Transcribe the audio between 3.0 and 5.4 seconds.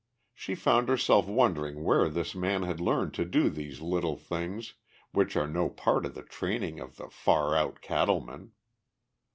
to do these little things which